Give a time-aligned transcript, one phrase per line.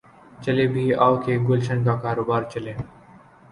[0.43, 2.73] چلے بھی آؤ کہ گلشن کا کاروبار چلے